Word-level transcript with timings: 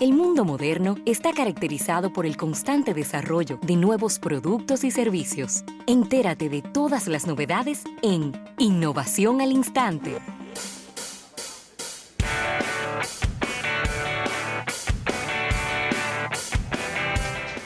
El 0.00 0.12
mundo 0.12 0.44
moderno 0.44 0.96
está 1.06 1.32
caracterizado 1.32 2.12
por 2.12 2.26
el 2.26 2.36
constante 2.36 2.94
desarrollo 2.94 3.60
de 3.62 3.76
nuevos 3.76 4.18
productos 4.18 4.82
y 4.82 4.90
servicios. 4.90 5.62
Entérate 5.86 6.48
de 6.48 6.62
todas 6.62 7.06
las 7.06 7.28
novedades 7.28 7.84
en 8.02 8.32
Innovación 8.58 9.40
al 9.40 9.52
Instante. 9.52 10.18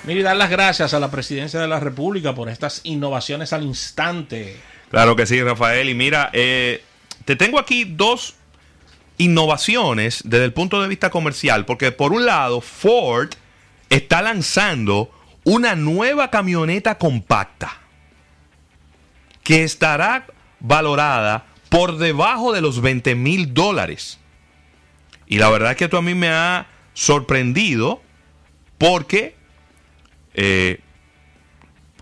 Mire, 0.04 0.22
dar 0.22 0.36
las 0.36 0.50
gracias 0.50 0.92
a 0.92 1.00
la 1.00 1.10
Presidencia 1.10 1.58
de 1.58 1.68
la 1.68 1.80
República 1.80 2.34
por 2.34 2.50
estas 2.50 2.82
innovaciones 2.84 3.54
al 3.54 3.62
instante. 3.62 4.60
Claro 4.90 5.16
que 5.16 5.24
sí, 5.24 5.42
Rafael. 5.42 5.88
Y 5.88 5.94
mira, 5.94 6.28
eh, 6.34 6.82
te 7.24 7.36
tengo 7.36 7.58
aquí 7.58 7.84
dos 7.84 8.34
innovaciones 9.18 10.22
desde 10.24 10.44
el 10.44 10.52
punto 10.52 10.80
de 10.80 10.88
vista 10.88 11.10
comercial, 11.10 11.66
porque 11.66 11.92
por 11.92 12.12
un 12.12 12.24
lado, 12.24 12.60
Ford 12.60 13.30
está 13.90 14.22
lanzando 14.22 15.10
una 15.44 15.74
nueva 15.74 16.30
camioneta 16.30 16.98
compacta 16.98 17.78
que 19.42 19.64
estará 19.64 20.26
valorada 20.60 21.46
por 21.68 21.98
debajo 21.98 22.52
de 22.52 22.60
los 22.60 22.80
20 22.80 23.14
mil 23.14 23.54
dólares. 23.54 24.18
Y 25.26 25.38
la 25.38 25.50
verdad 25.50 25.76
que 25.76 25.84
esto 25.84 25.98
a 25.98 26.02
mí 26.02 26.14
me 26.14 26.28
ha 26.28 26.66
sorprendido 26.94 28.02
porque, 28.78 29.36
eh, 30.34 30.80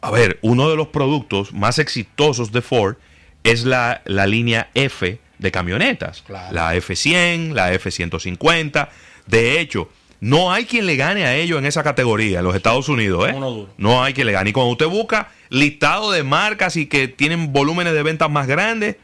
a 0.00 0.10
ver, 0.10 0.38
uno 0.42 0.68
de 0.68 0.76
los 0.76 0.88
productos 0.88 1.52
más 1.52 1.78
exitosos 1.78 2.52
de 2.52 2.62
Ford 2.62 2.96
es 3.42 3.64
la, 3.64 4.02
la 4.04 4.26
línea 4.26 4.70
F 4.74 5.20
de 5.38 5.50
camionetas. 5.50 6.24
La 6.28 6.74
F100, 6.74 7.52
la 7.52 7.72
F150. 7.72 8.88
De 9.26 9.60
hecho, 9.60 9.90
no 10.20 10.52
hay 10.52 10.64
quien 10.64 10.86
le 10.86 10.96
gane 10.96 11.24
a 11.24 11.36
ellos 11.36 11.58
en 11.58 11.66
esa 11.66 11.82
categoría 11.82 12.38
en 12.38 12.44
los 12.44 12.56
Estados 12.56 12.88
Unidos. 12.88 13.28
¿eh? 13.28 13.34
No 13.76 14.02
hay 14.02 14.14
quien 14.14 14.26
le 14.26 14.32
gane. 14.32 14.50
Y 14.50 14.52
cuando 14.52 14.72
usted 14.72 14.86
busca 14.86 15.28
listado 15.50 16.10
de 16.10 16.22
marcas 16.22 16.76
y 16.76 16.86
que 16.86 17.08
tienen 17.08 17.52
volúmenes 17.52 17.92
de 17.92 18.02
ventas 18.02 18.30
más 18.30 18.46
grandes, 18.46 18.96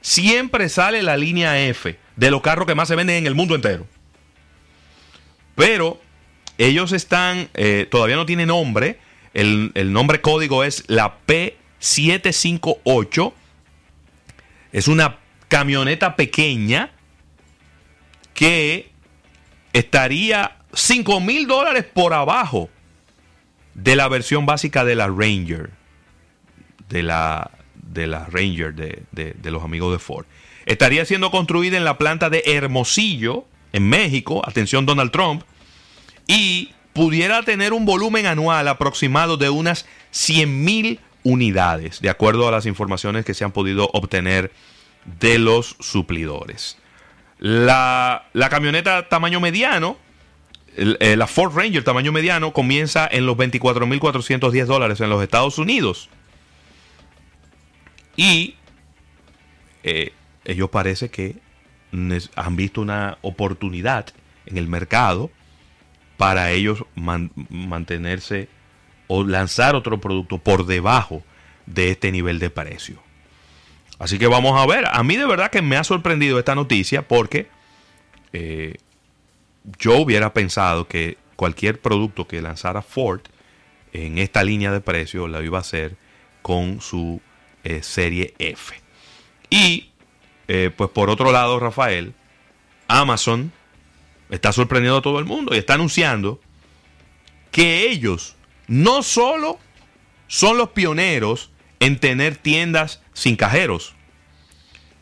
siempre 0.00 0.68
sale 0.68 1.02
la 1.02 1.16
línea 1.16 1.66
F 1.68 1.98
de 2.16 2.30
los 2.30 2.40
carros 2.40 2.66
que 2.66 2.74
más 2.74 2.88
se 2.88 2.96
venden 2.96 3.16
en 3.16 3.26
el 3.26 3.34
mundo 3.34 3.54
entero. 3.54 3.86
Pero 5.54 6.00
ellos 6.58 6.92
están, 6.92 7.48
eh, 7.54 7.86
todavía 7.90 8.16
no 8.16 8.26
tiene 8.26 8.46
nombre. 8.46 8.98
El, 9.34 9.72
el 9.74 9.92
nombre 9.92 10.22
código 10.22 10.64
es 10.64 10.84
la 10.86 11.18
P758. 11.26 13.32
Es 14.72 14.88
una 14.88 15.18
camioneta 15.48 16.16
pequeña 16.16 16.92
que 18.34 18.90
estaría 19.72 20.56
5 20.74 21.20
mil 21.20 21.46
dólares 21.46 21.84
por 21.84 22.12
abajo 22.14 22.68
de 23.74 23.96
la 23.96 24.08
versión 24.08 24.46
básica 24.46 24.84
de 24.84 24.94
la 24.94 25.06
Ranger. 25.08 25.70
De 26.88 27.02
la, 27.02 27.50
de 27.74 28.06
la 28.06 28.26
Ranger 28.26 28.74
de, 28.74 29.02
de, 29.12 29.50
los 29.50 29.64
amigos 29.64 29.92
de 29.92 29.98
Ford. 29.98 30.26
Estaría 30.66 31.04
siendo 31.04 31.30
construida 31.30 31.76
en 31.76 31.84
la 31.84 31.98
planta 31.98 32.30
de 32.30 32.42
Hermosillo, 32.46 33.44
en 33.72 33.88
México. 33.88 34.42
Atención, 34.46 34.86
Donald 34.86 35.10
Trump. 35.10 35.42
Y 36.26 36.72
pudiera 36.92 37.42
tener 37.42 37.72
un 37.72 37.84
volumen 37.84 38.26
anual 38.26 38.68
aproximado 38.68 39.36
de 39.36 39.50
unas 39.50 39.86
100 40.10 40.64
mil 40.64 41.00
unidades, 41.22 42.00
de 42.00 42.08
acuerdo 42.08 42.46
a 42.48 42.52
las 42.52 42.66
informaciones 42.66 43.24
que 43.24 43.34
se 43.34 43.44
han 43.44 43.52
podido 43.52 43.90
obtener 43.92 44.52
de 45.20 45.38
los 45.38 45.76
suplidores. 45.80 46.78
La, 47.38 48.26
camioneta 48.50 49.08
tamaño 49.08 49.40
mediano, 49.40 49.96
eh, 50.76 51.16
la 51.16 51.26
Ford 51.26 51.56
Ranger 51.56 51.84
tamaño 51.84 52.12
mediano, 52.12 52.52
comienza 52.52 53.08
en 53.10 53.26
los 53.26 53.36
24.410 53.36 54.64
dólares 54.66 55.00
en 55.00 55.10
los 55.10 55.22
Estados 55.22 55.58
Unidos. 55.58 56.08
Y 58.16 58.54
eh, 59.82 60.12
ellos 60.44 60.70
parece 60.70 61.10
que 61.10 61.36
han 62.34 62.56
visto 62.56 62.80
una 62.80 63.18
oportunidad 63.22 64.06
en 64.46 64.58
el 64.58 64.68
mercado 64.68 65.30
para 66.16 66.50
ellos 66.50 66.84
mantenerse 66.94 68.48
o 69.06 69.24
lanzar 69.24 69.74
otro 69.76 70.00
producto 70.00 70.38
por 70.38 70.66
debajo 70.66 71.22
de 71.66 71.90
este 71.90 72.10
nivel 72.10 72.38
de 72.38 72.50
precio. 72.50 73.05
Así 73.98 74.18
que 74.18 74.26
vamos 74.26 74.60
a 74.60 74.66
ver. 74.66 74.84
A 74.90 75.02
mí 75.02 75.16
de 75.16 75.26
verdad 75.26 75.50
que 75.50 75.62
me 75.62 75.76
ha 75.76 75.84
sorprendido 75.84 76.38
esta 76.38 76.54
noticia 76.54 77.06
porque 77.06 77.48
eh, 78.32 78.76
yo 79.78 79.96
hubiera 79.96 80.32
pensado 80.32 80.86
que 80.86 81.18
cualquier 81.36 81.80
producto 81.80 82.26
que 82.26 82.42
lanzara 82.42 82.82
Ford 82.82 83.20
en 83.92 84.18
esta 84.18 84.44
línea 84.44 84.72
de 84.72 84.80
precio 84.80 85.28
la 85.28 85.42
iba 85.42 85.58
a 85.58 85.62
hacer 85.62 85.96
con 86.42 86.80
su 86.80 87.20
eh, 87.64 87.82
serie 87.82 88.34
F. 88.38 88.74
Y 89.50 89.90
eh, 90.48 90.70
pues 90.76 90.90
por 90.90 91.10
otro 91.10 91.32
lado, 91.32 91.58
Rafael, 91.58 92.14
Amazon 92.88 93.52
está 94.30 94.52
sorprendiendo 94.52 94.98
a 94.98 95.02
todo 95.02 95.18
el 95.18 95.24
mundo 95.24 95.54
y 95.54 95.58
está 95.58 95.74
anunciando 95.74 96.40
que 97.50 97.88
ellos 97.88 98.36
no 98.66 99.02
solo 99.02 99.58
son 100.26 100.58
los 100.58 100.70
pioneros 100.70 101.50
en 101.80 101.98
tener 101.98 102.36
tiendas 102.36 103.00
sin 103.12 103.36
cajeros, 103.36 103.94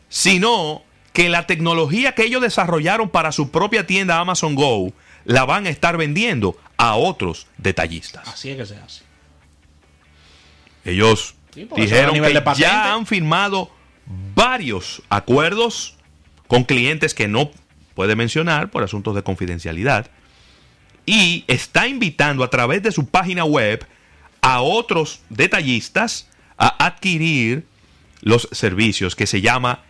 sino 0.09 0.83
que 1.13 1.29
la 1.29 1.47
tecnología 1.47 2.13
que 2.13 2.23
ellos 2.23 2.41
desarrollaron 2.41 3.09
para 3.09 3.31
su 3.31 3.49
propia 3.49 3.87
tienda 3.87 4.19
Amazon 4.19 4.55
Go 4.55 4.93
la 5.23 5.45
van 5.45 5.65
a 5.65 5.69
estar 5.69 5.97
vendiendo 5.97 6.57
a 6.77 6.95
otros 6.95 7.47
detallistas. 7.57 8.27
Así 8.27 8.49
es 8.49 8.57
que 8.57 8.65
se 8.65 8.75
hace. 8.77 9.03
Ellos 10.83 11.35
dijeron 11.55 12.21
que 12.21 12.43
ya 12.57 12.93
han 12.93 13.05
firmado 13.05 13.71
varios 14.35 15.01
acuerdos 15.09 15.95
con 16.47 16.63
clientes 16.63 17.13
que 17.13 17.27
no 17.27 17.49
puede 17.95 18.15
mencionar 18.15 18.69
por 18.69 18.83
asuntos 18.83 19.15
de 19.15 19.23
confidencialidad 19.23 20.11
y 21.05 21.43
está 21.47 21.87
invitando 21.87 22.43
a 22.43 22.49
través 22.49 22.83
de 22.83 22.91
su 22.91 23.07
página 23.07 23.45
web 23.45 23.85
a 24.41 24.61
otros 24.61 25.21
detallistas 25.29 26.29
a 26.57 26.85
adquirir 26.85 27.65
los 28.21 28.47
servicios 28.51 29.15
que 29.15 29.27
se 29.27 29.41
llama 29.41 29.83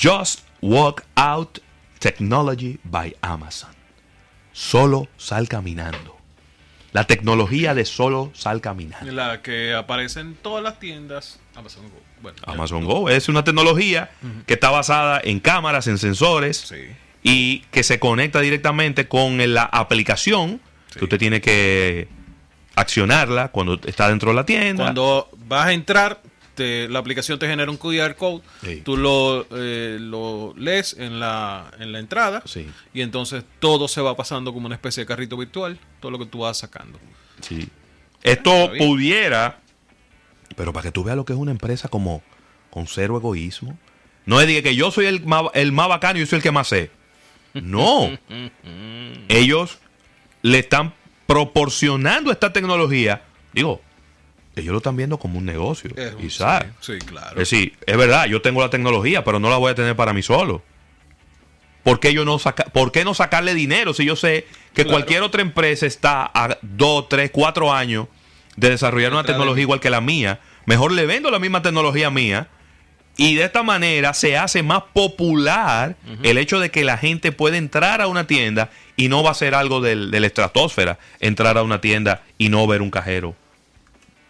Just 0.00 0.40
Walk 0.60 1.04
Out 1.16 1.58
Technology 1.98 2.78
by 2.84 3.16
Amazon. 3.20 3.70
Solo 4.52 5.08
sal 5.16 5.48
caminando. 5.48 6.16
La 6.92 7.06
tecnología 7.06 7.74
de 7.74 7.84
solo 7.84 8.32
sal 8.34 8.60
caminando. 8.60 9.12
La 9.12 9.42
que 9.42 9.74
aparece 9.74 10.20
en 10.20 10.34
todas 10.34 10.62
las 10.62 10.80
tiendas 10.80 11.38
Amazon 11.54 11.84
Go. 11.88 12.32
Amazon 12.46 12.84
Go 12.84 13.08
es 13.08 13.28
una 13.28 13.44
tecnología 13.44 14.10
que 14.46 14.54
está 14.54 14.70
basada 14.70 15.20
en 15.22 15.40
cámaras, 15.40 15.86
en 15.86 15.98
sensores 15.98 16.72
y 17.22 17.60
que 17.70 17.82
se 17.82 17.98
conecta 17.98 18.40
directamente 18.40 19.08
con 19.08 19.38
la 19.54 19.62
aplicación 19.62 20.60
que 20.92 21.04
usted 21.04 21.18
tiene 21.18 21.40
que 21.40 22.08
accionarla 22.74 23.48
cuando 23.48 23.80
está 23.84 24.08
dentro 24.08 24.30
de 24.30 24.36
la 24.36 24.46
tienda. 24.46 24.84
Cuando 24.84 25.28
vas 25.46 25.66
a 25.66 25.72
entrar, 25.72 26.20
la 26.60 26.98
aplicación 26.98 27.38
te 27.38 27.46
genera 27.46 27.70
un 27.70 27.76
QR 27.76 28.14
code, 28.16 28.42
tú 28.84 28.96
lo, 28.96 29.46
eh, 29.50 29.98
lo 30.00 30.54
lees 30.56 30.96
en 30.98 31.20
la, 31.20 31.70
en 31.78 31.92
la 31.92 31.98
entrada 31.98 32.42
y 32.92 33.00
entonces 33.00 33.44
todo 33.58 33.88
se 33.88 34.00
va 34.00 34.16
pasando 34.16 34.52
como 34.52 34.66
una 34.66 34.74
especie 34.74 35.02
de 35.02 35.06
carrito 35.06 35.36
virtual, 35.36 35.78
todo 36.00 36.10
lo 36.10 36.18
que 36.18 36.26
tú 36.26 36.40
vas 36.40 36.58
sacando. 36.58 36.98
Sí. 37.40 37.68
Esto 38.22 38.70
pudiera, 38.78 39.60
pero 40.56 40.72
para 40.72 40.84
que 40.84 40.92
tú 40.92 41.04
veas 41.04 41.16
lo 41.16 41.24
que 41.24 41.32
es 41.32 41.38
una 41.38 41.52
empresa 41.52 41.88
como 41.88 42.22
con 42.70 42.86
cero 42.86 43.16
egoísmo, 43.16 43.78
no 44.26 44.40
es 44.40 44.46
de 44.46 44.62
que 44.62 44.76
yo 44.76 44.90
soy 44.90 45.06
el 45.06 45.24
más, 45.24 45.44
el 45.54 45.72
más 45.72 45.88
bacano 45.88 46.18
y 46.18 46.20
yo 46.20 46.26
soy 46.26 46.36
el 46.36 46.42
que 46.42 46.52
más 46.52 46.68
sé. 46.68 46.90
No. 47.54 48.10
Ellos 49.28 49.78
le 50.42 50.58
están 50.58 50.94
proporcionando 51.30 52.32
esta 52.32 52.52
tecnología. 52.52 53.22
Digo, 53.52 53.80
ellos 54.56 54.72
lo 54.72 54.78
están 54.78 54.96
viendo 54.96 55.16
como 55.16 55.38
un 55.38 55.44
negocio. 55.44 55.88
Sí, 56.80 56.98
claro. 56.98 57.30
Es 57.40 57.50
decir, 57.50 57.78
es 57.86 57.96
verdad, 57.96 58.26
yo 58.26 58.42
tengo 58.42 58.60
la 58.60 58.68
tecnología, 58.68 59.22
pero 59.22 59.38
no 59.38 59.48
la 59.48 59.56
voy 59.56 59.70
a 59.70 59.76
tener 59.76 59.94
para 59.94 60.12
mí 60.12 60.22
solo. 60.22 60.60
¿Por 61.84 62.00
qué, 62.00 62.12
yo 62.12 62.24
no 62.24 62.40
saca, 62.40 62.64
¿Por 62.64 62.90
qué 62.90 63.04
no 63.04 63.14
sacarle 63.14 63.54
dinero 63.54 63.94
si 63.94 64.04
yo 64.04 64.16
sé 64.16 64.48
que 64.74 64.84
cualquier 64.84 65.22
otra 65.22 65.40
empresa 65.40 65.86
está 65.86 66.28
a 66.34 66.58
2, 66.62 67.08
3, 67.08 67.30
4 67.32 67.72
años 67.72 68.08
de 68.56 68.70
desarrollar 68.70 69.12
una 69.12 69.22
tecnología 69.22 69.62
igual 69.62 69.78
que 69.78 69.90
la 69.90 70.00
mía? 70.00 70.40
Mejor 70.66 70.90
le 70.90 71.06
vendo 71.06 71.30
la 71.30 71.38
misma 71.38 71.62
tecnología 71.62 72.10
mía 72.10 72.48
y 73.20 73.34
de 73.34 73.44
esta 73.44 73.62
manera 73.62 74.14
se 74.14 74.38
hace 74.38 74.62
más 74.62 74.82
popular 74.94 75.94
el 76.22 76.38
hecho 76.38 76.58
de 76.58 76.70
que 76.70 76.84
la 76.84 76.96
gente 76.96 77.32
puede 77.32 77.58
entrar 77.58 78.00
a 78.00 78.06
una 78.06 78.26
tienda 78.26 78.70
y 78.96 79.08
no 79.08 79.22
va 79.22 79.32
a 79.32 79.34
ser 79.34 79.54
algo 79.54 79.82
del, 79.82 80.10
de 80.10 80.20
la 80.20 80.26
estratosfera 80.26 80.98
entrar 81.20 81.58
a 81.58 81.62
una 81.62 81.82
tienda 81.82 82.22
y 82.38 82.48
no 82.48 82.66
ver 82.66 82.80
un 82.80 82.90
cajero 82.90 83.36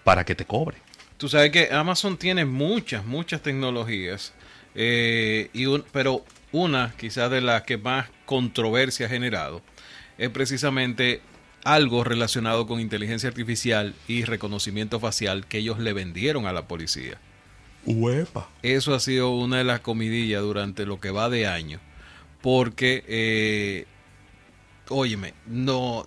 para 0.03 0.25
que 0.25 0.35
te 0.35 0.45
cobre. 0.45 0.79
Tú 1.19 1.29
sabes 1.29 1.53
que 1.53 1.69
Amazon 1.73 2.17
tiene 2.17 2.45
muchas, 2.45 3.05
muchas 3.05 3.43
tecnologías, 3.43 4.33
eh, 4.75 5.51
y 5.53 5.67
pero 5.93 6.25
una 6.51 6.93
quizás 6.99 7.31
de 7.31 7.43
las 7.43 7.63
que 7.63 7.79
más 7.79 8.09
controversia 8.27 9.07
ha 9.07 9.09
generado 9.09 9.63
es 10.19 10.31
precisamente 10.31 11.23
algo 11.63 12.03
relacionado 12.03 12.67
con 12.67 12.81
inteligencia 12.81 13.29
artificial 13.29 13.95
y 14.09 14.25
reconocimiento 14.25 14.99
facial 14.99 15.47
que 15.47 15.59
ellos 15.59 15.79
le 15.79 15.93
vendieron 15.93 16.47
a 16.47 16.53
la 16.53 16.67
policía. 16.67 17.21
Uepa. 17.87 18.49
Eso 18.63 18.95
ha 18.95 19.01
sido 19.01 19.31
una 19.31 19.59
de 19.59 19.65
las 19.65 19.81
comidillas 19.81 20.43
durante 20.43 20.87
lo 20.87 21.01
que 21.01 21.11
va 21.11 21.29
de 21.29 21.47
año. 21.47 21.81
Porque, 22.43 23.05
eh, 23.07 23.87
óyeme, 24.89 25.35
no, 25.47 26.07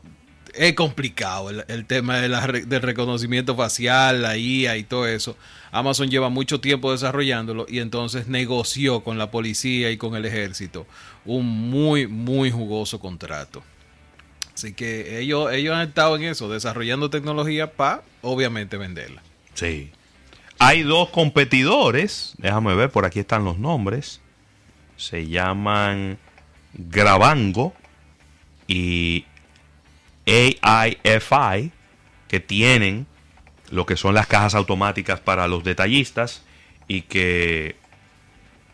es 0.54 0.74
complicado 0.74 1.50
el, 1.50 1.86
tema 1.86 2.18
de 2.18 2.30
la, 2.30 2.46
del 2.48 2.82
reconocimiento 2.82 3.56
facial, 3.56 4.22
la 4.22 4.38
IA 4.38 4.78
y 4.78 4.84
todo 4.84 5.08
eso. 5.08 5.36
Amazon 5.72 6.10
lleva 6.10 6.30
mucho 6.30 6.60
tiempo 6.60 6.92
desarrollándolo 6.92 7.66
y 7.68 7.80
entonces 7.80 8.28
negoció 8.28 9.04
con 9.04 9.18
la 9.18 9.32
policía 9.32 9.90
y 9.92 9.98
con 9.98 10.16
el 10.16 10.26
ejército 10.26 10.86
un 11.26 11.46
muy, 11.46 12.08
muy 12.08 12.52
jugoso 12.52 13.00
contrato. 13.00 13.64
Así 14.54 14.74
que 14.74 15.20
ellos, 15.20 15.52
ellos 15.52 15.76
han 15.76 15.88
estado 15.88 16.16
en 16.16 16.24
eso, 16.24 16.50
desarrollando 16.50 17.10
tecnología 17.10 17.72
para, 17.72 18.04
obviamente, 18.22 18.78
venderla. 18.78 19.24
Sí. 19.56 19.92
Hay 20.66 20.84
dos 20.84 21.10
competidores, 21.10 22.36
déjame 22.38 22.74
ver, 22.74 22.90
por 22.90 23.04
aquí 23.04 23.20
están 23.20 23.44
los 23.44 23.60
nombres. 23.60 24.22
Se 24.96 25.28
llaman 25.28 26.18
Grabango 26.74 27.74
y 28.66 29.26
AIFI, 30.26 31.70
que 32.30 32.40
tienen 32.40 33.08
lo 33.72 33.86
que 33.86 33.98
son 33.98 34.16
las 34.16 34.26
cajas 34.28 34.56
automáticas 34.56 35.20
para 35.20 35.50
los 35.50 35.66
detallistas 35.66 36.44
y 36.88 37.02
que 37.02 37.76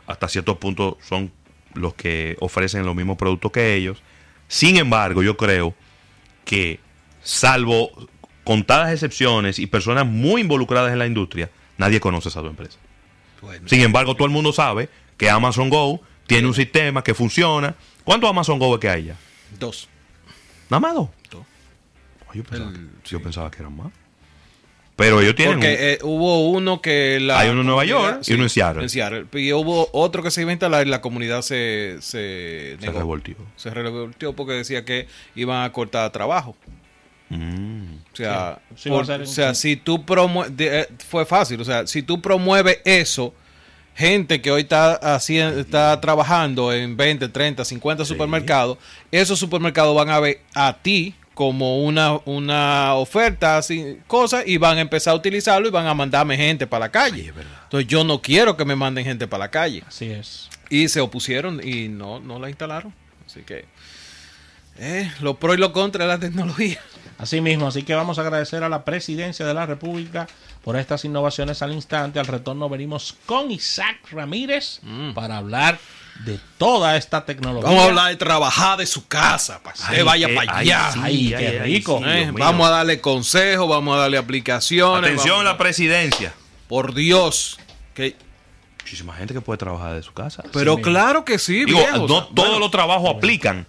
hasta 0.05 0.27
cierto 0.27 0.59
punto 0.59 0.99
son 1.01 1.31
los 1.73 1.95
que 1.95 2.37
ofrecen 2.39 2.85
los 2.85 2.95
mismos 2.95 3.17
productos 3.17 3.51
que 3.51 3.73
ellos. 3.73 4.03
Sin 4.47 4.77
embargo, 4.77 5.23
yo 5.23 5.37
creo 5.37 5.73
que, 6.45 6.79
salvo 7.23 7.89
contadas 8.43 8.93
excepciones 8.93 9.57
y 9.57 9.65
personas 9.65 10.05
muy 10.05 10.41
involucradas 10.41 10.93
en 10.93 10.99
la 10.99 11.07
industria, 11.07 11.49
nadie 11.79 11.99
conoce 11.99 12.29
esa 12.29 12.41
dos 12.41 12.51
empresas. 12.51 12.77
Sin 13.65 13.81
embargo, 13.81 14.13
todo 14.13 14.25
el 14.25 14.31
mundo 14.31 14.53
sabe 14.53 14.89
que 15.17 15.29
Amazon 15.29 15.69
Go 15.69 16.01
tiene 16.27 16.47
un 16.47 16.53
sistema 16.53 17.03
que 17.03 17.15
funciona. 17.15 17.73
¿Cuántos 18.03 18.29
Amazon 18.29 18.59
Go 18.59 18.75
es 18.75 18.79
que 18.79 18.89
hay 18.89 19.05
ya? 19.05 19.15
Dos. 19.57 19.89
¿Nada 20.69 20.79
más 20.79 20.93
dos? 20.93 21.09
yo 23.05 23.23
pensaba 23.23 23.49
que 23.49 23.57
eran 23.59 23.75
más. 23.75 23.91
Pero 24.99 25.21
ellos 25.21 25.33
tienen. 25.33 25.55
Porque 25.55 25.93
eh, 25.93 25.99
hubo 26.03 26.49
uno 26.49 26.81
que. 26.81 27.19
La 27.21 27.39
Hay 27.39 27.49
uno 27.49 27.61
en 27.61 27.67
Nueva 27.67 27.85
York 27.85 28.21
y 28.27 28.33
uno 28.33 28.43
en 28.43 28.49
Seattle. 28.49 28.83
En 28.83 28.89
Seattle. 28.89 29.27
Y 29.33 29.53
hubo 29.53 29.89
otro 29.93 30.21
que 30.21 30.29
se 30.29 30.41
iba 30.41 30.49
a 30.49 30.53
instalar 30.53 30.85
y 30.85 30.89
la 30.89 30.99
comunidad 30.99 31.41
se. 31.41 31.97
Se, 32.01 32.77
se 32.79 32.91
revoltió. 32.91 33.37
Se 33.55 33.69
revoltió 33.69 34.33
porque 34.33 34.53
decía 34.53 34.83
que 34.83 35.07
iban 35.35 35.63
a 35.63 35.71
cortar 35.71 36.11
trabajo. 36.11 36.57
Mm. 37.29 37.68
O 38.13 38.15
sea, 38.15 38.59
o 38.91 39.25
sea 39.25 39.53
si 39.53 39.75
tú 39.75 40.05
promueves. 40.05 40.53
Eh, 40.59 40.87
fue 41.07 41.25
fácil. 41.25 41.61
O 41.61 41.65
sea, 41.65 41.87
si 41.87 42.01
tú 42.01 42.21
promueves 42.21 42.79
eso. 42.85 43.33
Gente 43.95 44.41
que 44.41 44.49
hoy 44.49 44.61
está 44.61 44.93
haciendo, 44.93 45.59
está 45.59 45.99
trabajando 45.99 46.71
en 46.71 46.95
20, 46.95 47.27
30, 47.27 47.65
50 47.65 48.05
supermercados, 48.05 48.77
esos 49.11 49.37
supermercados 49.37 49.93
van 49.93 50.09
a 50.09 50.21
ver 50.21 50.39
a 50.53 50.77
ti 50.81 51.15
como 51.39 51.83
una, 51.83 52.19
una 52.25 52.95
oferta, 52.95 53.57
así, 53.57 53.97
cosas, 54.07 54.43
y 54.45 54.57
van 54.57 54.77
a 54.77 54.81
empezar 54.81 55.13
a 55.13 55.15
utilizarlo 55.15 55.69
y 55.69 55.71
van 55.71 55.87
a 55.87 55.93
mandarme 55.93 56.35
gente 56.35 56.67
para 56.67 56.87
la 56.87 56.91
calle. 56.91 57.33
Entonces 57.63 57.87
yo 57.87 58.03
no 58.03 58.21
quiero 58.21 58.57
que 58.57 58.65
me 58.65 58.75
manden 58.75 59.05
gente 59.05 59.25
para 59.25 59.45
la 59.45 59.51
calle. 59.51 59.81
Así 59.87 60.11
es. 60.11 60.49
Y 60.69 60.89
se 60.89 60.99
opusieron 60.99 61.65
y 61.65 61.87
no, 61.87 62.19
no 62.19 62.39
la 62.39 62.49
instalaron. 62.49 62.93
Así 63.25 63.43
que 63.43 63.63
eh, 64.79 65.09
lo 65.21 65.35
pro 65.39 65.53
y 65.53 65.57
lo 65.57 65.71
contra 65.71 66.03
de 66.03 66.09
la 66.09 66.19
tecnología. 66.19 66.81
Así 67.19 67.41
mismo, 67.41 67.67
así 67.67 67.83
que 67.83 67.93
vamos 67.93 68.17
a 68.17 68.21
agradecer 68.21 68.63
a 68.63 68.69
la 68.69 68.85
presidencia 68.85 69.45
de 69.45 69.53
la 69.53 69.65
República 69.65 70.25
por 70.63 70.77
estas 70.77 71.03
innovaciones 71.03 71.61
al 71.61 71.73
instante. 71.73 72.17
Al 72.17 72.27
retorno 72.27 72.69
venimos 72.69 73.13
con 73.25 73.51
Isaac 73.51 73.97
Ramírez 74.11 74.79
mm. 74.83 75.11
para 75.11 75.35
hablar 75.37 75.77
de 76.23 76.39
toda 76.57 76.95
esta 76.95 77.25
tecnología. 77.25 77.69
Vamos 77.69 77.83
a 77.83 77.87
hablar 77.87 78.09
de 78.09 78.15
trabajar 78.15 78.77
de 78.77 78.85
su 78.85 79.05
casa, 79.07 79.61
para 79.61 79.75
que 79.93 80.01
vaya 80.01 80.29
para 80.33 80.57
allá. 80.59 80.91
Ay, 81.01 81.35
qué 81.37 81.59
rico. 81.59 82.01
Eh, 82.05 82.31
vamos 82.31 82.67
a 82.67 82.71
darle 82.71 83.01
consejos, 83.01 83.67
vamos 83.67 83.97
a 83.97 84.01
darle 84.01 84.17
aplicaciones. 84.17 85.11
Atención 85.11 85.41
a 85.41 85.43
la 85.43 85.57
presidencia. 85.57 86.33
Por 86.69 86.93
Dios. 86.93 87.59
Que... 87.93 88.15
Muchísima 88.79 89.13
gente 89.13 89.33
que 89.33 89.41
puede 89.41 89.57
trabajar 89.57 89.93
de 89.93 90.03
su 90.03 90.13
casa. 90.13 90.43
Pero 90.53 90.77
claro 90.77 91.25
que 91.25 91.37
sí. 91.37 91.65
Digo, 91.65 91.81
no 92.07 92.27
todos 92.27 92.59
los 92.59 92.71
trabajos 92.71 93.13
aplican. 93.15 93.67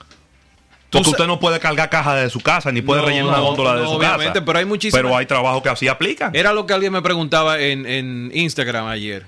Porque 0.91 1.11
usted 1.11 1.27
no 1.27 1.39
puede 1.39 1.61
cargar 1.61 1.89
caja 1.89 2.15
de 2.17 2.31
su 2.31 2.41
casa, 2.41 2.73
ni 2.73 2.83
puede 2.83 3.03
rellenar 3.03 3.29
una 3.29 3.39
góndola 3.41 3.77
de 3.77 3.85
su 3.85 3.93
obviamente, 3.93 4.43
Pero 4.43 4.59
hay 4.59 4.65
muchísimas. 4.65 5.01
Pero 5.01 5.17
hay 5.17 5.27
trabajos 5.27 5.63
que 5.63 5.69
así 5.69 5.89
aplican. 5.89 6.35
Era 6.35 6.53
lo 6.53 6.67
que 6.67 6.73
alguien 6.73 6.93
me 6.93 7.03
preguntaba 7.03 7.61
en, 7.61 7.87
en 7.87 8.31
Instagram 8.35 8.87
ayer. 8.87 9.25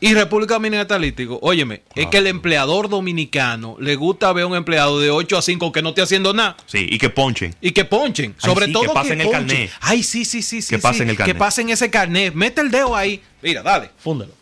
Y 0.00 0.14
República 0.14 0.54
Dominicana 0.54 0.98
digo, 0.98 1.40
óyeme, 1.42 1.82
es 1.96 2.06
que 2.06 2.18
el 2.18 2.28
empleador 2.28 2.88
dominicano 2.88 3.76
le 3.80 3.96
gusta 3.96 4.32
ver 4.32 4.44
a 4.44 4.46
un 4.46 4.54
empleado 4.54 5.00
de 5.00 5.10
8 5.10 5.38
a 5.38 5.42
5 5.42 5.72
que 5.72 5.82
no 5.82 5.88
esté 5.88 6.02
haciendo 6.02 6.32
nada. 6.32 6.56
Sí, 6.66 6.86
y 6.88 6.98
que 6.98 7.10
ponchen. 7.10 7.54
Y 7.60 7.72
que 7.72 7.84
ponchen. 7.84 8.34
Sobre 8.38 8.68
todo 8.68 8.82
que 8.84 8.88
pasen 8.90 9.20
el 9.20 9.30
carnet. 9.30 9.70
Ay, 9.80 10.04
sí, 10.04 10.24
sí, 10.24 10.42
sí. 10.42 10.62
Que 10.62 10.78
pasen 10.78 11.10
el 11.10 11.16
carnet. 11.16 11.34
Que 11.34 11.38
pasen 11.38 11.68
ese 11.70 11.90
carnet. 11.90 12.32
Mete 12.32 12.60
el 12.60 12.70
dedo 12.70 12.94
ahí. 12.94 13.20
Mira, 13.42 13.62
dale. 13.62 13.90
Fúndelo. 13.98 14.37